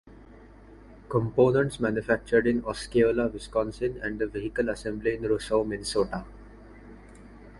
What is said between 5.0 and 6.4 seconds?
in Roseau, Minnesota.